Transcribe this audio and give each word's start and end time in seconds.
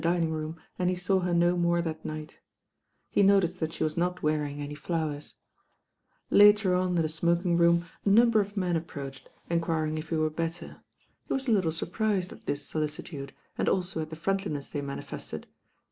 <J^°;/»«;oom 0.01 0.57
and 0.79 0.89
he 0.89 0.95
saw 0.95 1.19
her 1.19 1.31
no 1.31 1.55
more 1.55 1.79
that 1.79 2.03
night 2.03 2.39
He 3.07 3.21
nouced 3.21 3.59
that 3.59 3.71
she 3.73 3.83
was 3.83 3.95
not 3.95 4.23
wearing 4.23 4.59
any 4.59 4.73
HoweS 4.73 5.35
Later 6.31 6.73
on 6.73 6.95
m 6.97 7.03
the 7.03 7.07
smoking 7.07 7.55
room 7.55 7.85
a 8.03 8.09
number 8.09 8.41
of 8.41 8.57
men 8.57 8.75
approached, 8.75 9.29
enquiring 9.47 9.99
if 9.99 10.09
he 10.09 10.15
were 10.15 10.31
better. 10.31 10.81
He 11.27 11.31
wa" 11.33 11.37
165 11.37 11.37
166 11.37 11.37
THE 11.37 11.37
RAIN 11.37 11.45
GIRL! 11.45 11.53
a 11.53 11.55
little 11.55 11.71
surprised 11.71 12.31
at 12.31 12.45
this 12.47 12.65
solicitude, 12.65 13.33
and 13.59 13.69
also 13.69 14.01
at 14.01 14.09
the 14.09 14.15
friendliness 14.15 14.69
they 14.69 14.81
manifested. 14.81 15.45